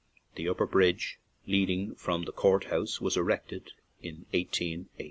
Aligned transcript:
The 0.33 0.49
Upper 0.49 0.65
Bridge, 0.65 1.19
leading 1.45 1.93
from 1.93 2.23
the 2.23 2.31
court 2.31 2.63
house, 2.63 2.99
was 2.99 3.15
erected 3.15 3.73
in 4.01 4.25
181 4.31 4.89
8. 4.89 4.89